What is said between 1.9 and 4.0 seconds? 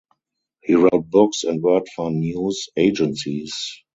for news agencies.